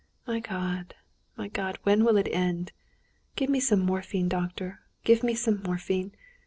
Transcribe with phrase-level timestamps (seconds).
[0.25, 0.95] "My God,
[1.37, 1.77] my God!
[1.83, 2.71] when will it end?
[3.35, 4.27] Give me some morphine.
[4.29, 6.13] Doctor, give me some morphine!